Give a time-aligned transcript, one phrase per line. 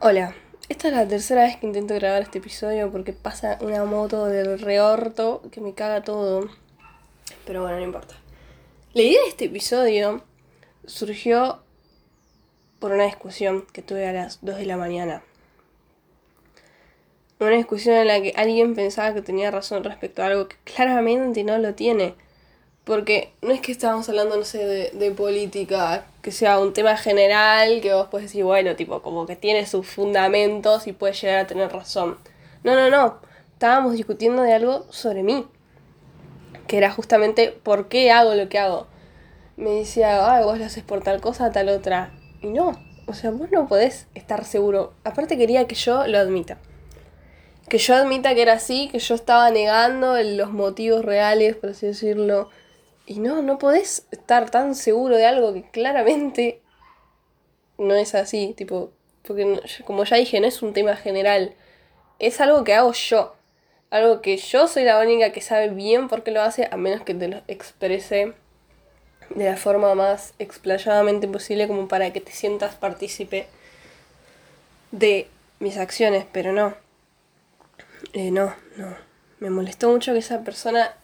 [0.00, 0.32] Hola,
[0.68, 4.60] esta es la tercera vez que intento grabar este episodio porque pasa una moto del
[4.60, 6.48] reorto que me caga todo.
[7.44, 8.14] Pero bueno, no importa.
[8.92, 10.22] La idea de este episodio
[10.86, 11.64] surgió
[12.78, 15.24] por una discusión que tuve a las 2 de la mañana.
[17.40, 21.42] Una discusión en la que alguien pensaba que tenía razón respecto a algo que claramente
[21.42, 22.14] no lo tiene.
[22.88, 26.96] Porque no es que estábamos hablando, no sé, de, de, política, que sea un tema
[26.96, 31.40] general, que vos puedes decir, bueno, tipo, como que tiene sus fundamentos y puede llegar
[31.40, 32.16] a tener razón.
[32.64, 33.18] No, no, no.
[33.52, 35.46] Estábamos discutiendo de algo sobre mí.
[36.66, 38.86] Que era justamente por qué hago lo que hago.
[39.58, 42.14] Me decía, ah, vos lo haces por tal cosa, tal otra.
[42.40, 42.72] Y no.
[43.04, 44.94] O sea, vos no podés estar seguro.
[45.04, 46.56] Aparte quería que yo lo admita.
[47.68, 51.84] Que yo admita que era así, que yo estaba negando los motivos reales, por así
[51.84, 52.48] decirlo
[53.08, 56.60] y no, no podés estar tan seguro de algo que claramente
[57.78, 61.54] no es así, tipo, porque como ya dije, no es un tema general,
[62.18, 63.34] es algo que hago yo,
[63.88, 67.00] algo que yo soy la única que sabe bien por qué lo hace, a menos
[67.00, 68.34] que te lo exprese
[69.30, 73.46] de la forma más explayadamente posible como para que te sientas partícipe
[74.90, 75.28] de
[75.60, 76.74] mis acciones, pero no.
[78.12, 78.94] Eh, no, no.
[79.40, 80.94] Me molestó mucho que esa persona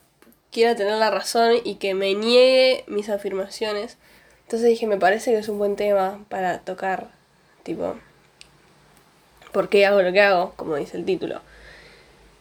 [0.54, 3.98] quiera tener la razón y que me niegue mis afirmaciones.
[4.44, 7.08] Entonces dije, me parece que es un buen tema para tocar,
[7.64, 7.96] tipo,
[9.52, 10.52] ¿por qué hago lo que hago?
[10.56, 11.40] Como dice el título.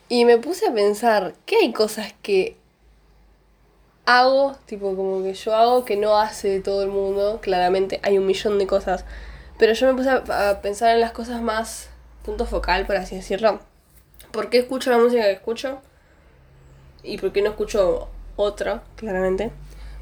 [0.09, 2.55] Y me puse a pensar que hay cosas que
[4.05, 8.27] hago, tipo como que yo hago que no hace todo el mundo, claramente hay un
[8.27, 9.05] millón de cosas,
[9.57, 11.89] pero yo me puse a, pensar en las cosas más
[12.23, 13.59] punto focal, por así decirlo.
[14.31, 15.81] ¿Por qué escucho la música que escucho?
[17.03, 19.51] Y por qué no escucho otra, claramente.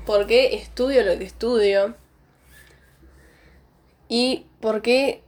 [0.06, 1.96] ¿Por qué estudio lo que estudio?
[4.08, 5.24] Y por qué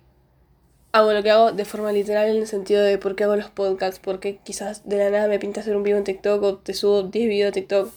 [0.92, 3.50] hago lo que hago de forma literal en el sentido de por qué hago los
[3.50, 6.58] podcasts, por qué quizás de la nada me pinta hacer un video en TikTok o
[6.58, 7.92] te subo 10 videos de TikTok.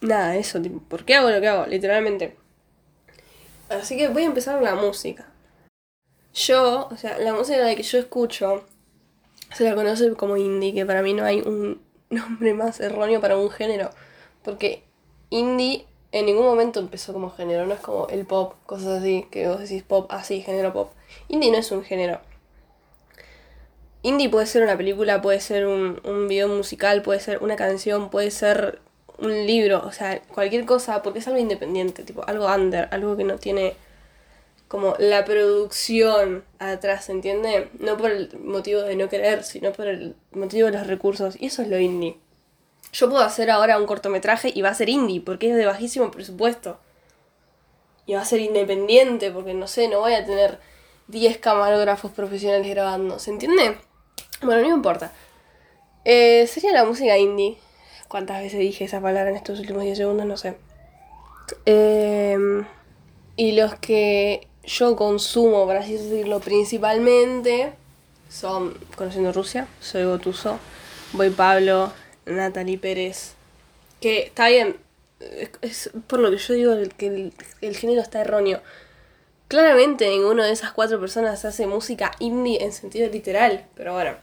[0.00, 1.66] Nada, eso, ¿por qué hago lo que hago?
[1.66, 2.36] Literalmente.
[3.68, 5.28] Así que voy a empezar con la música.
[6.34, 8.64] Yo, o sea, la música que yo escucho
[9.52, 11.80] se la conoce como indie, que para mí no hay un
[12.28, 13.90] nombre más erróneo para un género.
[14.42, 14.82] Porque
[15.30, 19.46] indie en ningún momento empezó como género, no es como el pop, cosas así, que
[19.46, 20.92] vos decís pop, así, género pop.
[21.28, 22.20] Indie no es un género.
[24.02, 28.10] Indie puede ser una película, puede ser un, un video musical, puede ser una canción,
[28.10, 28.80] puede ser
[29.18, 33.24] un libro, o sea, cualquier cosa, porque es algo independiente, tipo algo under, algo que
[33.24, 33.74] no tiene
[34.68, 37.70] como la producción atrás, ¿entiende?
[37.78, 41.36] No por el motivo de no querer, sino por el motivo de los recursos.
[41.40, 42.18] Y eso es lo indie.
[42.92, 46.10] Yo puedo hacer ahora un cortometraje y va a ser indie, porque es de bajísimo
[46.10, 46.78] presupuesto.
[48.04, 50.58] Y va a ser independiente, porque no sé, no voy a tener
[51.08, 53.78] 10 camarógrafos profesionales grabando, ¿se entiende?
[54.42, 55.12] Bueno, no importa.
[56.04, 57.58] Eh, sería la música indie.
[58.08, 60.26] ¿Cuántas veces dije esa palabra en estos últimos 10 segundos?
[60.26, 60.56] No sé.
[61.64, 62.36] Eh,
[63.36, 67.72] y los que yo consumo, por así decirlo, principalmente
[68.28, 70.58] son Conociendo Rusia, Soy Gotuso,
[71.12, 71.92] Voy Pablo,
[72.26, 73.34] Natalie Pérez.
[74.00, 74.76] Que está bien,
[75.62, 78.60] es, por lo que yo digo que el, género está erróneo.
[79.48, 84.16] Claramente ninguna de esas cuatro personas hace música indie en sentido literal, pero bueno,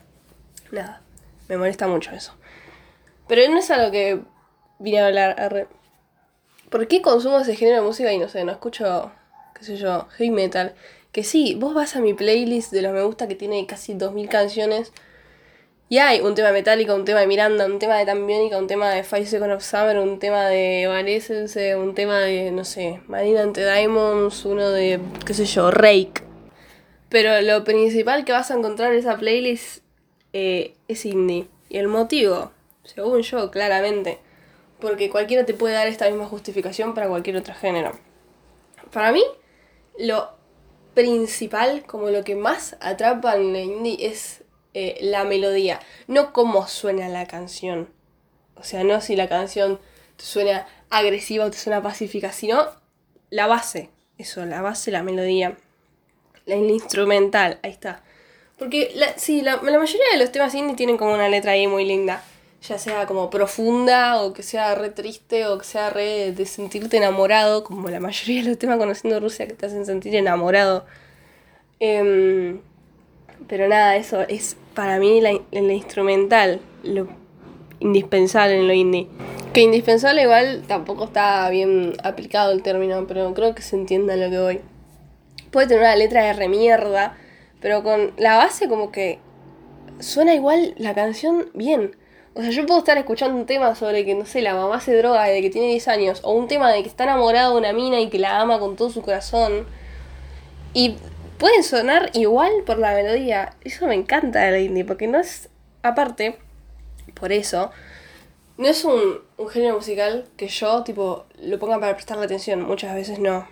[0.71, 1.01] nada,
[1.49, 2.33] me molesta mucho eso.
[3.27, 4.21] Pero no es algo que
[4.77, 5.67] vine a hablar.
[6.69, 9.11] ¿Por qué consumo ese género de música y no sé, no escucho
[9.57, 10.75] qué sé yo, heavy metal.
[11.11, 14.29] Que sí, vos vas a mi playlist de los me gusta que tiene casi 2000
[14.29, 14.91] canciones.
[15.87, 18.67] Y hay un tema de Metallica, un tema de Miranda, un tema de Tambiónica, un
[18.67, 23.01] tema de Five Seconds of Summer, un tema de Evanescence, un tema de, no sé,
[23.07, 26.23] Marina ante Diamonds, uno de, qué sé yo, Rake.
[27.09, 29.83] Pero lo principal que vas a encontrar en esa playlist
[30.33, 31.47] eh, es indie.
[31.69, 32.51] Y el motivo,
[32.83, 34.17] según yo, claramente.
[34.79, 37.91] Porque cualquiera te puede dar esta misma justificación para cualquier otro género.
[38.91, 39.23] Para mí,
[39.97, 40.29] lo
[40.93, 44.43] principal, como lo que más atrapa en la indie es
[44.73, 47.89] eh, la melodía, no cómo suena la canción.
[48.55, 49.79] O sea, no si la canción
[50.15, 52.65] te suena agresiva o te suena pacífica, sino
[53.29, 55.57] la base, eso, la base, la melodía,
[56.45, 58.03] la instrumental, ahí está.
[58.57, 61.67] Porque la, sí, la, la mayoría de los temas indie tienen como una letra ahí
[61.67, 62.23] muy linda
[62.67, 66.97] ya sea como profunda o que sea re triste o que sea re de sentirte
[66.97, 70.85] enamorado, como la mayoría de los temas conociendo Rusia que te hacen sentir enamorado.
[71.79, 72.61] Em,
[73.47, 77.07] pero nada, eso es para mí la, instrumental, lo
[77.79, 79.07] indispensable en lo indie.
[79.53, 84.29] Que indispensable igual tampoco está bien aplicado el término, pero creo que se entienda lo
[84.29, 84.61] que voy.
[85.51, 87.17] Puede tener una letra de remierda,
[87.61, 89.19] Pero con la base como que
[89.99, 91.95] suena igual la canción bien.
[92.37, 94.95] O sea, yo puedo estar escuchando un tema sobre que, no sé, la mamá se
[94.95, 97.71] droga desde que tiene 10 años, o un tema de que está enamorado de una
[97.71, 99.65] mina y que la ama con todo su corazón.
[100.73, 100.97] Y
[101.37, 103.55] pueden sonar igual por la melodía.
[103.63, 105.47] Eso me encanta de la indie, porque no es.
[105.81, 106.37] Aparte,
[107.13, 107.71] por eso,
[108.57, 112.61] no es un, un género musical que yo, tipo, lo ponga para prestarle atención.
[112.63, 113.47] Muchas veces no.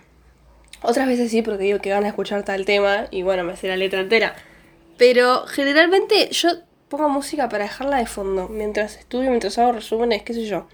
[0.81, 3.69] Otras veces sí, porque digo que van a escuchar tal tema y bueno, me sé
[3.69, 4.35] la letra entera.
[4.97, 6.49] Pero generalmente yo
[6.93, 10.67] pongo música para dejarla de fondo mientras estudio, mientras hago resúmenes, qué sé yo.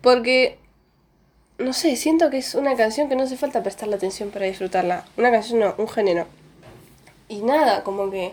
[0.00, 0.56] Porque,
[1.58, 5.04] no sé, siento que es una canción que no hace falta prestarle atención para disfrutarla.
[5.18, 6.26] Una canción no, un género.
[7.28, 8.32] Y nada, como que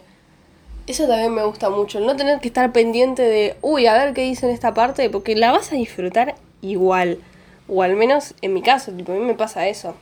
[0.88, 4.14] eso también me gusta mucho, el no tener que estar pendiente de, uy, a ver
[4.14, 7.20] qué dice en esta parte, porque la vas a disfrutar igual.
[7.68, 9.94] O al menos en mi caso, tipo, a mí me pasa eso.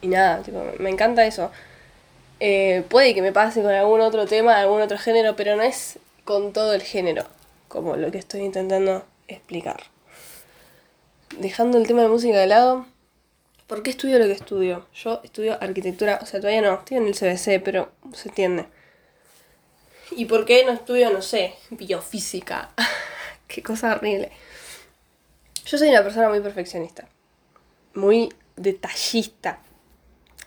[0.00, 1.50] Y nada, tipo, me encanta eso.
[2.40, 5.98] Eh, puede que me pase con algún otro tema, algún otro género, pero no es
[6.24, 7.24] con todo el género,
[7.68, 9.82] como lo que estoy intentando explicar.
[11.38, 12.86] Dejando el tema de música de lado,
[13.66, 14.86] ¿por qué estudio lo que estudio?
[14.94, 18.66] Yo estudio arquitectura, o sea, todavía no, estoy en el CBC, pero se entiende.
[20.12, 22.70] ¿Y por qué no estudio, no sé, biofísica?
[23.48, 24.32] qué cosa horrible.
[25.66, 27.06] Yo soy una persona muy perfeccionista,
[27.94, 29.60] muy detallista.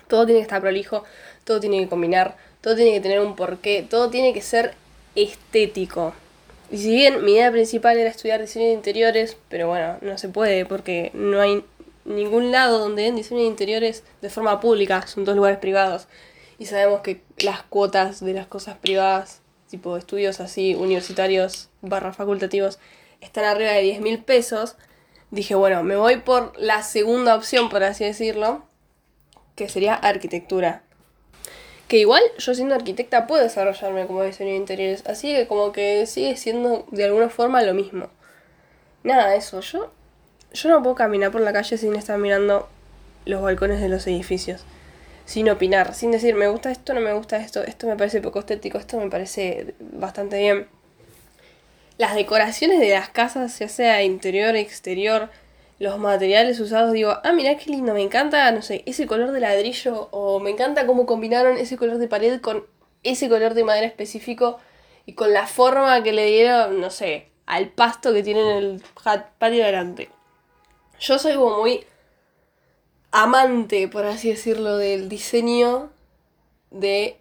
[0.07, 1.03] Todo tiene que estar prolijo,
[1.43, 4.73] todo tiene que combinar, todo tiene que tener un porqué, todo tiene que ser
[5.15, 6.13] estético.
[6.71, 10.29] Y si bien mi idea principal era estudiar diseño de interiores, pero bueno, no se
[10.29, 11.63] puede porque no hay
[12.05, 16.07] ningún lado donde den diseño de interiores de forma pública, son dos lugares privados.
[16.57, 22.79] Y sabemos que las cuotas de las cosas privadas, tipo estudios así universitarios barra facultativos,
[23.21, 24.75] están arriba de 10 mil pesos.
[25.31, 28.63] Dije, bueno, me voy por la segunda opción, por así decirlo,
[29.55, 30.83] que sería arquitectura.
[31.87, 36.05] Que igual yo siendo arquitecta puedo desarrollarme como diseño de interiores, así que como que
[36.05, 38.09] sigue siendo de alguna forma lo mismo.
[39.03, 39.91] Nada, eso, yo,
[40.53, 42.69] yo no puedo caminar por la calle sin estar mirando
[43.25, 44.63] los balcones de los edificios,
[45.25, 48.39] sin opinar, sin decir me gusta esto, no me gusta esto, esto me parece poco
[48.39, 50.67] estético, esto me parece bastante bien.
[51.97, 55.29] Las decoraciones de las casas, ya sea interior, exterior,
[55.79, 59.39] los materiales usados, digo, ah, mira qué lindo, me encanta, no sé, ese color de
[59.39, 62.65] ladrillo o me encanta cómo combinaron ese color de pared con
[63.03, 64.59] ese color de madera específico
[65.05, 68.83] y con la forma que le dieron, no sé, al pasto que tienen el
[69.39, 70.09] patio delante.
[70.99, 71.85] Yo soy como muy
[73.11, 75.91] amante, por así decirlo, del diseño
[76.71, 77.17] de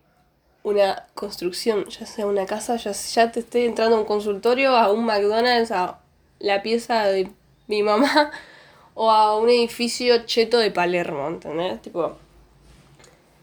[0.62, 4.92] una construcción, ya sea una casa, ya, ya te esté entrando a un consultorio, a
[4.92, 5.98] un McDonald's, a
[6.38, 7.30] la pieza de
[7.66, 8.30] mi mamá
[8.94, 11.80] o a un edificio cheto de Palermo, ¿entendés?
[11.82, 12.16] Tipo,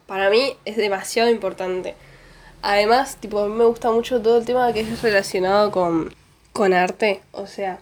[0.05, 1.95] para mí es demasiado importante.
[2.61, 6.13] Además, tipo, a mí me gusta mucho todo el tema que es relacionado con,
[6.51, 7.21] con arte.
[7.31, 7.79] O sea,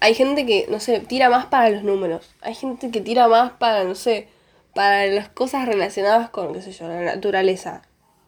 [0.00, 2.34] hay gente que, no sé, tira más para los números.
[2.40, 4.28] Hay gente que tira más para, no sé,
[4.74, 7.82] para las cosas relacionadas con, qué sé yo, la naturaleza.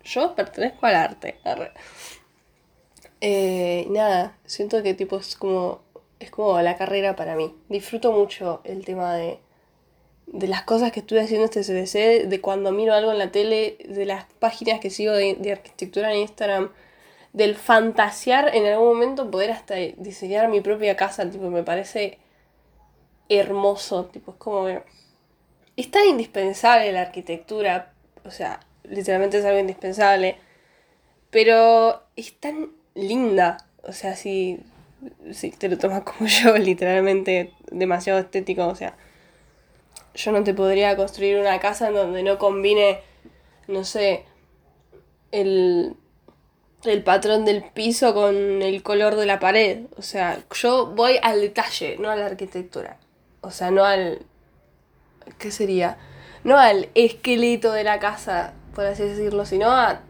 [0.04, 1.38] Yo pertenezco al arte.
[3.20, 5.82] Eh, nada, siento que tipo es como
[6.20, 7.54] es como la carrera para mí.
[7.68, 9.40] Disfruto mucho el tema de,
[10.26, 13.78] de las cosas que estoy haciendo este CBC, de cuando miro algo en la tele,
[13.88, 16.70] de las páginas que sigo de, arquitectura en Instagram,
[17.32, 22.18] del fantasear en algún momento poder hasta diseñar mi propia casa, tipo, me parece
[23.28, 24.68] hermoso, tipo, es como
[25.76, 27.92] es tan indispensable la arquitectura,
[28.24, 30.36] o sea, literalmente es algo indispensable,
[31.30, 34.60] pero es tan linda, o sea, si
[35.32, 38.96] si te lo tomas como yo, literalmente demasiado estético, o sea,
[40.14, 43.00] yo no te podría construir una casa en donde no combine,
[43.68, 44.24] no sé,
[45.32, 45.96] el,
[46.84, 49.84] el patrón del piso con el color de la pared.
[49.96, 52.98] O sea, yo voy al detalle, no a la arquitectura.
[53.40, 54.20] O sea, no al...
[55.38, 55.98] ¿Qué sería?
[56.44, 60.00] No al esqueleto de la casa, por así decirlo, sino a,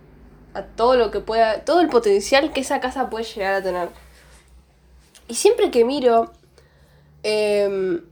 [0.55, 3.89] a todo lo que pueda, todo el potencial que esa casa puede llegar a tener.
[5.31, 6.33] Y siempre que miro
[7.23, 8.03] em,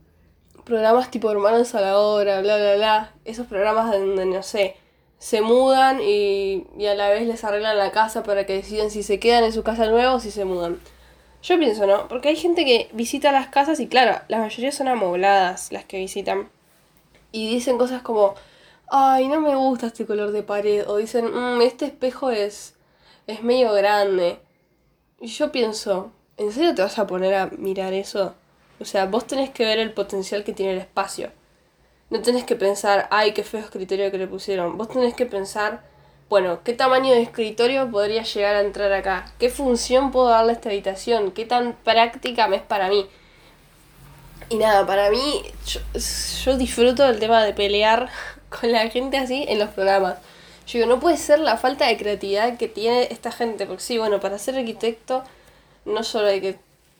[0.62, 4.76] programas tipo Hermanos a la Hora, bla, bla, bla, esos programas donde, no sé,
[5.18, 9.02] se mudan y, y a la vez les arreglan la casa para que deciden si
[9.02, 10.78] se quedan en su casa nueva o si se mudan.
[11.42, 12.06] Yo pienso, ¿no?
[12.06, 15.98] Porque hay gente que visita las casas y claro, la mayoría son amobladas las que
[15.98, 16.48] visitan.
[17.32, 18.37] Y dicen cosas como,
[18.88, 20.88] ay, no me gusta este color de pared.
[20.88, 22.76] O dicen, mmm, este espejo es,
[23.26, 24.38] es medio grande.
[25.20, 28.35] Y yo pienso, ¿En serio te vas a poner a mirar eso?
[28.80, 31.30] O sea, vos tenés que ver el potencial que tiene el espacio.
[32.11, 34.78] No tenés que pensar, ay, qué feo criterio que le pusieron.
[34.78, 35.83] Vos tenés que pensar
[36.28, 39.33] bueno, ¿qué tamaño de escritorio podría llegar a entrar acá?
[39.38, 41.30] ¿Qué función puedo darle a esta habitación?
[41.30, 43.07] ¿Qué tan práctica me es para mí?
[44.50, 45.42] Y nada, para mí,
[46.45, 48.11] yo, disfruto del tema de pelear
[48.50, 50.18] con la gente así en los programas.
[50.66, 53.97] Yo digo, no puede ser la falta de creatividad que tiene esta gente, porque sí,
[53.97, 55.25] bueno, para ser arquitecto
[55.88, 56.59] no solo hay que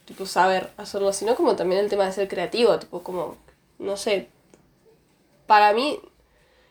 [0.09, 3.37] tipo, saber hacerlo, sino como también el tema de ser creativo, tipo como,
[3.79, 4.29] no sé,
[5.47, 6.01] para mí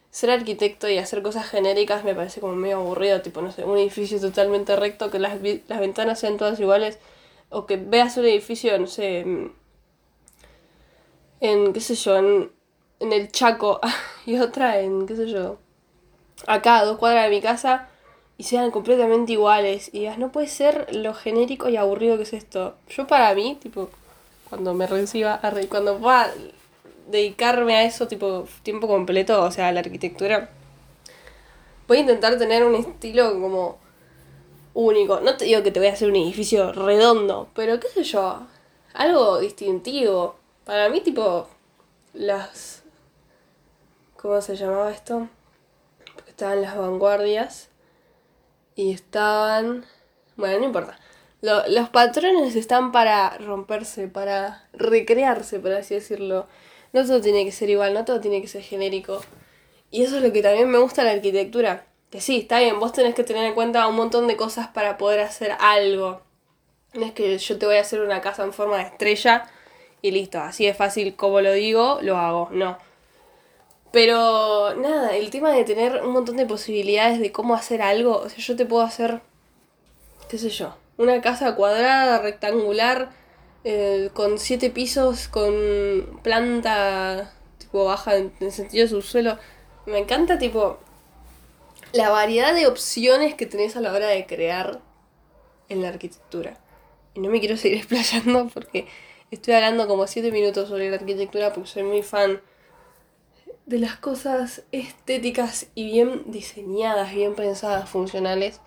[0.09, 3.77] ser arquitecto y hacer cosas genéricas me parece como medio aburrido, tipo, no sé, un
[3.77, 6.97] edificio totalmente recto, que las, las ventanas sean todas iguales,
[7.49, 9.19] o que veas un edificio, no sé,
[11.39, 12.51] en, qué sé yo, en,
[12.99, 13.79] en el Chaco,
[14.25, 15.59] y otra en, qué sé yo,
[16.47, 17.89] acá, a dos cuadras de mi casa,
[18.37, 22.33] y sean completamente iguales, y digas, no puede ser lo genérico y aburrido que es
[22.33, 22.75] esto.
[22.89, 23.89] Yo para mí, tipo,
[24.49, 26.31] cuando me reciba, cuando pueda
[27.07, 30.49] dedicarme a eso tipo tiempo completo, o sea, a la arquitectura,
[31.87, 33.79] voy a intentar tener un estilo como
[34.73, 35.19] único.
[35.21, 38.45] No te digo que te voy a hacer un edificio redondo, pero qué sé yo,
[38.93, 40.35] algo distintivo.
[40.65, 41.47] Para mí, tipo,
[42.13, 42.83] las...
[44.17, 45.27] ¿Cómo se llamaba esto?
[46.15, 47.69] Porque estaban las vanguardias
[48.77, 49.85] y estaban...
[50.37, 50.97] Bueno, no importa.
[51.41, 56.47] los patrones están para romperse, para recrearse, por así decirlo.
[56.93, 59.19] No todo tiene que ser igual, no todo tiene que ser genérico.
[59.91, 61.87] Y eso es lo que también me gusta de la arquitectura.
[62.11, 64.97] Que sí, está bien, vos tenés que tener en cuenta un montón de cosas para
[64.97, 66.21] poder hacer algo.
[66.93, 69.49] No es que yo te voy a hacer una casa en forma de estrella
[70.01, 72.49] y listo, así de fácil como lo digo, lo hago.
[72.51, 72.77] No.
[73.91, 78.29] Pero nada, el tema de tener un montón de posibilidades de cómo hacer algo, o
[78.29, 79.21] sea, yo te puedo hacer,
[80.29, 83.11] qué sé yo, una casa cuadrada, rectangular,
[83.63, 89.37] eh, con siete pisos, con planta tipo baja en, sentido de subsuelo.
[89.85, 90.79] Me encanta tipo
[91.93, 94.81] la variedad de opciones que tenés a la hora de crear
[95.69, 96.57] en la arquitectura.
[97.13, 98.87] Y no me quiero seguir explayando porque
[99.31, 102.41] estoy hablando como siete minutos sobre la arquitectura porque soy muy fan
[103.67, 108.61] de las cosas estéticas y bien diseñadas, bien pensadas, funcionales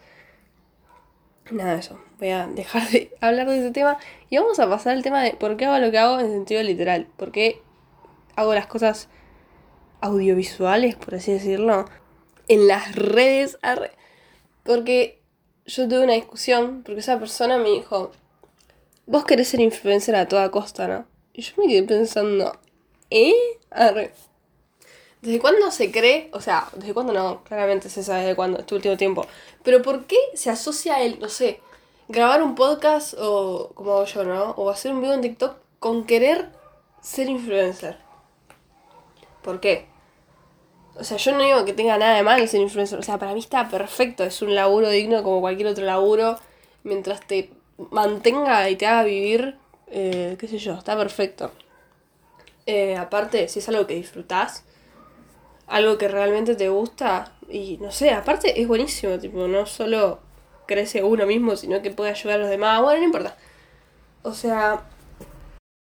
[1.53, 2.01] nada, eso.
[2.19, 5.33] Voy a dejar de hablar de ese tema y vamos a pasar al tema de
[5.33, 7.07] por qué hago lo que hago en sentido literal.
[7.17, 7.63] ¿Por qué
[8.37, 9.09] hago las cosas
[10.01, 11.87] audiovisuales, por así decirlo,
[12.49, 13.59] en las redes?
[14.63, 15.21] Porque
[15.67, 18.13] yo tuve una discusión, porque esa persona me dijo,
[19.07, 21.07] vos querés ser influencer a toda costa, ¿no?
[21.33, 22.59] Y yo me quedé pensando,
[23.11, 23.35] ¿eh?
[23.71, 24.13] Arre.
[25.23, 26.31] ¿Desde cuándo se cree?
[26.33, 27.45] O sea, ¿desde cuándo no?
[27.45, 29.27] Claramente se sabe de cuándo, este último tiempo.
[29.63, 31.61] Pero ¿por qué se asocia el, no sé,
[32.09, 34.51] grabar un podcast o como hago yo, ¿no?
[34.53, 36.49] O hacer un video en TikTok con querer
[37.03, 37.99] ser influencer?
[39.43, 39.87] ¿Por qué?
[40.97, 42.99] O sea, yo no digo que tenga nada de malo ser influencer.
[42.99, 44.25] O sea, para mí está perfecto.
[44.25, 46.39] Es un laburo digno como cualquier otro laburo.
[46.83, 47.51] Mientras te
[47.91, 49.59] mantenga y te haga vivir,
[49.89, 51.53] eh, qué sé yo, está perfecto.
[52.67, 54.65] Eh, aparte, si es algo que disfrutás,
[55.71, 60.19] algo que realmente te gusta y no sé, aparte es buenísimo, tipo, no solo
[60.67, 63.37] crece uno mismo, sino que puede ayudar a los demás, bueno, no importa.
[64.23, 64.83] O sea,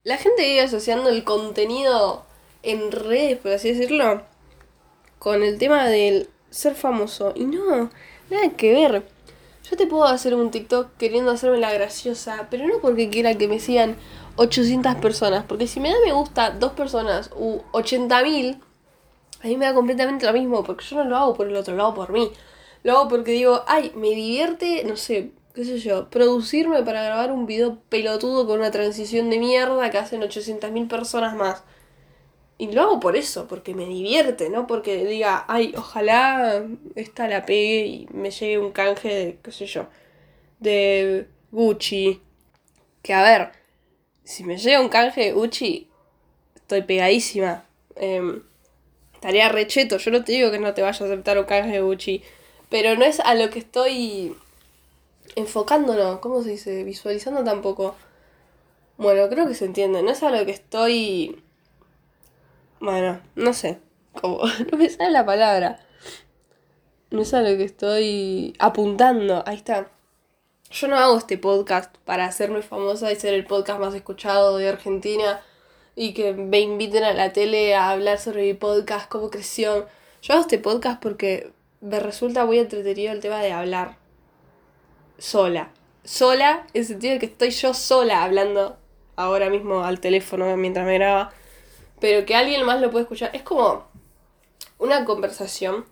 [0.05, 2.25] la gente vive asociando el contenido
[2.63, 4.23] en redes, por así decirlo,
[5.19, 7.33] con el tema del ser famoso.
[7.35, 7.91] Y no,
[8.31, 9.05] nada que ver.
[9.69, 13.49] Yo te puedo hacer un TikTok queriendo hacerme la graciosa, pero no porque quiera que
[13.49, 13.97] me sigan
[14.37, 18.59] 800 personas, porque si me da me gusta dos personas u 80.000,
[19.43, 21.77] a mí me da completamente lo mismo, porque yo no lo hago por el otro,
[21.77, 22.31] lado por mí.
[22.83, 27.33] Lo hago porque digo, ay, me divierte, no sé, qué sé yo, producirme para grabar
[27.33, 31.63] un video pelotudo con una transición de mierda que hacen 800.000 personas más.
[32.59, 34.67] Y lo hago por eso, porque me divierte, ¿no?
[34.67, 36.65] Porque diga, ay, ojalá
[36.97, 39.87] esta la pegue y me llegue un canje de, qué sé yo,
[40.59, 42.21] de Gucci.
[43.03, 43.53] Que a ver,
[44.25, 45.89] si me llega un canje de Gucci,
[46.57, 47.65] estoy pegadísima.
[47.97, 48.43] Eh,
[49.19, 49.97] Estaría recheto.
[49.97, 52.23] Yo no te digo que no te vaya a aceptar un canje de Gucci.
[52.71, 54.37] Pero no es a lo que estoy
[55.35, 56.21] enfocándonos.
[56.21, 56.85] ¿Cómo se dice?
[56.85, 57.97] Visualizando tampoco.
[58.97, 60.05] Bueno, creo que se entiende.
[60.05, 61.43] No es a lo que estoy.
[62.79, 63.81] Bueno, no sé.
[64.13, 64.39] Como...
[64.71, 65.81] no me sale la palabra.
[67.11, 69.43] No es a lo que estoy apuntando.
[69.47, 69.91] Ahí está.
[70.71, 74.69] Yo no hago este podcast para hacerme famosa y ser el podcast más escuchado de
[74.69, 75.43] Argentina
[76.01, 79.89] y que me inviten a la tele a hablar sobre mi podcast, cómo creció.
[80.23, 81.51] Yo hago este podcast porque
[81.81, 83.97] me resulta muy entretenido el tema de hablar
[85.19, 85.73] sola.
[86.05, 88.77] Sola, en el sentido de que estoy yo sola hablando
[89.17, 91.33] ahora mismo al teléfono mientras me graba,
[91.99, 93.31] pero que alguien más lo puede escuchar.
[93.35, 93.89] Es como
[94.79, 95.85] una conversación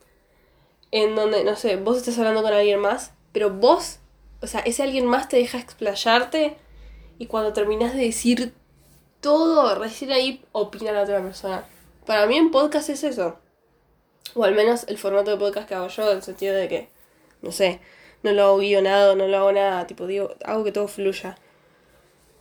[0.93, 3.99] en donde, no sé, vos estás hablando con alguien más, pero vos,
[4.41, 6.57] o sea, ese alguien más te deja explayarte
[7.19, 8.55] y cuando terminás de decir
[9.21, 11.65] todo, recién ahí opina la otra persona.
[12.07, 13.39] Para mí en podcast es eso.
[14.35, 16.89] O al menos el formato de podcast que hago yo, en el sentido de que,
[17.43, 17.81] no sé,
[18.23, 21.37] no lo hago guionado, no lo hago nada, tipo, digo, hago que todo fluya.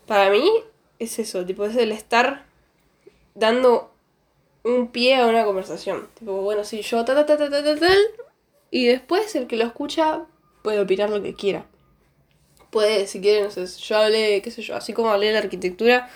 [0.07, 0.49] Para mí
[0.99, 2.45] es eso, tipo, es el estar
[3.33, 3.91] dando
[4.63, 6.09] un pie a una conversación.
[6.15, 7.93] Tipo, bueno, si yo ta ta ta ta ta ta,
[8.71, 10.25] y después el que lo escucha
[10.63, 11.65] puede opinar lo que quiera.
[12.71, 15.39] Puede, si quiere, no sé, yo hablé, qué sé yo, así como hablé de la
[15.39, 16.09] arquitectura,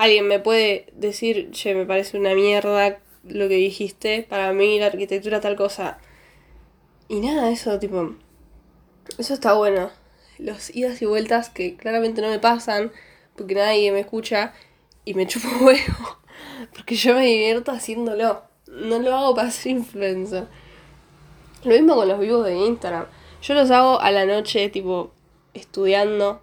[0.00, 4.86] alguien me puede decir, che, me parece una mierda lo que dijiste, para mí la
[4.86, 5.98] arquitectura tal cosa.
[7.06, 8.14] Y nada, eso, tipo,
[9.18, 9.90] eso está bueno.
[10.38, 12.92] Los idas y vueltas que claramente no me pasan,
[13.36, 14.54] porque nadie me escucha
[15.04, 16.18] y me chupo huevo.
[16.74, 18.42] Porque yo me divierto haciéndolo.
[18.68, 20.46] No lo hago para ser influencer.
[21.62, 23.04] Lo mismo con los vivos de Instagram.
[23.42, 25.12] Yo los hago a la noche, tipo,
[25.52, 26.40] estudiando.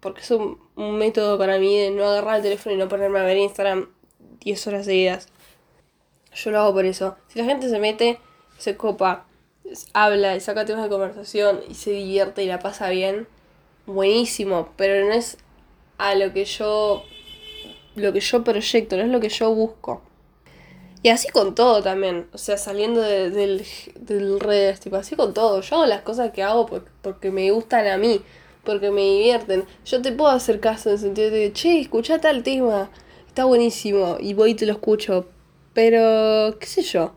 [0.00, 3.24] Porque es un, método para mí de no agarrar el teléfono y no ponerme a
[3.24, 3.88] ver Instagram
[4.40, 5.28] 10 horas seguidas.
[6.34, 7.16] Yo lo hago por eso.
[7.28, 8.18] Si la gente se mete,
[8.58, 9.26] se copa,
[9.92, 13.26] habla y saca temas de conversación y se divierte y la pasa bien,
[13.86, 14.68] buenísimo.
[14.76, 15.38] Pero no es
[15.98, 17.04] a lo que yo
[17.96, 20.02] lo que yo proyecto, no es lo que yo busco.
[21.02, 23.64] Y así con todo también, o sea, saliendo del,
[23.94, 25.60] del redes, tipo, así con todo.
[25.60, 26.66] Yo hago las cosas que hago
[27.02, 28.22] porque, me gustan a mí,
[28.66, 29.64] porque me divierten.
[29.86, 32.90] Yo te puedo hacer caso en el sentido de, che, escucha tal tema,
[33.26, 35.26] está buenísimo, y voy y te lo escucho.
[35.72, 37.14] Pero, qué sé yo,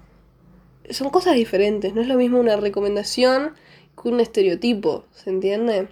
[0.90, 3.56] son cosas diferentes, no es lo mismo una recomendación
[4.02, 5.90] que un estereotipo, ¿se entiende?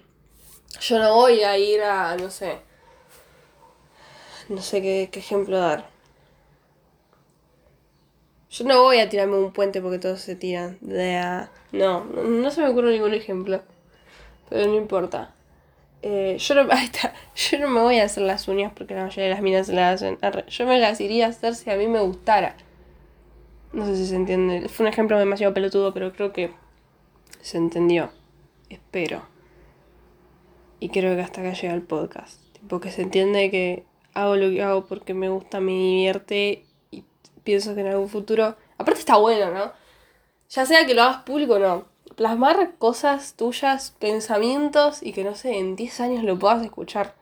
[0.79, 2.59] Yo no voy a ir a, no sé,
[4.49, 5.89] no sé qué, ejemplo dar.
[8.49, 10.77] Yo no voy a tirarme un puente porque todos se tiran.
[10.79, 13.61] De No, no, se me ocurre ningún ejemplo.
[14.49, 15.35] Pero no importa.
[16.01, 19.67] Eh, yo, no, me voy a hacer las uñas porque la mayoría de las minas
[19.67, 20.17] se las hacen.
[20.47, 22.55] Yo me las iría a hacer si a mí me gustara.
[23.73, 24.69] No sé si se entiende.
[24.69, 26.51] Fue un ejemplo demasiado pelotudo, pero creo que
[27.41, 28.11] se entendió.
[28.69, 29.23] Espero.
[30.79, 32.41] Y creo que hasta acá llega el podcast.
[32.67, 33.83] Porque se entiende que
[34.13, 37.03] hago lo que hago porque me gusta, me divierte y
[37.43, 38.55] pienso que en algún futuro...
[38.77, 39.71] Aparte está bueno, ¿no?
[40.49, 41.85] Ya sea que lo hagas público o no.
[42.17, 47.13] Plasmar cosas tuyas, pensamientos y que no sé, en 10 años lo puedas escuchar.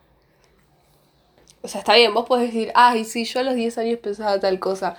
[1.62, 4.40] O sea, está bien, vos podés decir, ay, sí, yo a los 10 años pensaba
[4.40, 4.96] tal cosa.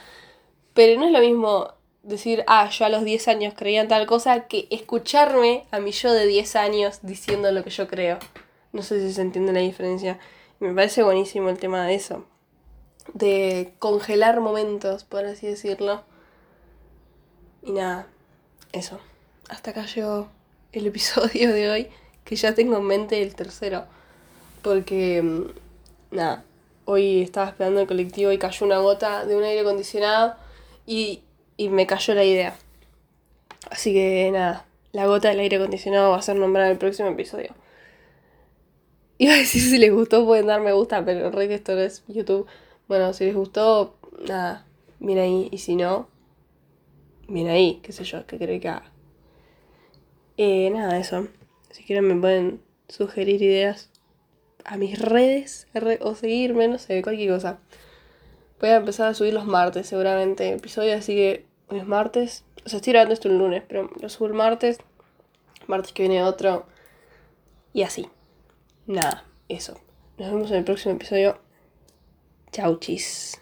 [0.75, 4.49] Pero no es lo mismo decir, ah, yo a los 10 años creía tal cosa,
[4.49, 8.19] que escucharme a mí yo de 10 años diciendo lo que yo creo.
[8.75, 10.19] No sé si se entiende la diferencia.
[10.61, 12.27] Me parece buenísimo el tema de eso.
[13.15, 16.03] De congelar momentos, por así decirlo.
[17.63, 18.09] Y nada,
[18.73, 19.01] eso.
[19.49, 20.29] Hasta acá llegó
[20.73, 21.89] el episodio de hoy,
[22.25, 23.85] que ya tengo en mente el tercero.
[24.63, 26.45] Porque, mm, nada,
[26.85, 30.35] hoy estaba esperando el colectivo y cayó una gota de un aire acondicionado
[30.87, 31.23] y,
[31.57, 32.57] y me cayó la idea.
[33.71, 37.09] Así que nada, la gota del aire acondicionado va a ser nombrada en el próximo
[37.09, 37.55] episodio.
[39.19, 41.81] Iba a decir si les gustó pueden dar me gusta, pero re que esto no
[41.81, 42.47] es YouTube.
[42.89, 43.97] Bueno, si les gustó,
[44.29, 44.67] nada,
[44.99, 45.49] bien ahí.
[45.51, 46.09] Y si no,
[47.29, 48.96] bien ahí, qué sé yo, qué creo que haga.
[50.37, 51.29] Eh, nada, eso.
[51.71, 53.91] Si quieren me pueden sugerir ideas
[54.65, 55.67] a mis redes
[56.01, 57.59] o seguirme, no sé, cualquier cosa.
[58.61, 62.45] Voy a empezar a subir los martes seguramente episodio, así que hoy es martes.
[62.65, 64.79] O sea, estoy grabando esto el lunes, pero lo subo el martes.
[65.67, 66.67] Martes que viene otro.
[67.73, 68.09] Y así
[68.87, 69.79] nada, eso.
[70.19, 71.39] Nos vemos en el próximo episodio.
[72.53, 73.41] Chau, chis.